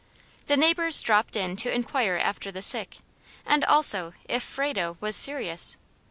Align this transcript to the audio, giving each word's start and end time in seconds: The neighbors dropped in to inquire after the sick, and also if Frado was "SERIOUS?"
The 0.47 0.57
neighbors 0.57 0.99
dropped 1.03 1.35
in 1.35 1.55
to 1.57 1.71
inquire 1.71 2.15
after 2.17 2.51
the 2.51 2.63
sick, 2.63 2.97
and 3.45 3.63
also 3.63 4.13
if 4.27 4.41
Frado 4.41 4.97
was 4.99 5.15
"SERIOUS?" 5.15 5.77